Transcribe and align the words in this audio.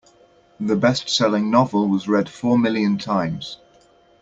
The 0.59 0.73
bestselling 0.73 1.51
novel 1.51 1.87
was 1.87 2.07
read 2.07 2.27
four 2.27 2.57
million 2.57 2.97
times. 2.97 3.57